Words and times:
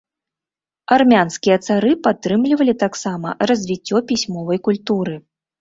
Армянскія 0.95 1.57
цары 1.67 1.93
падтрымлівалі 2.09 2.73
таксама 2.85 3.37
развіццё 3.53 3.97
пісьмовай 4.15 4.57
культуры. 4.71 5.15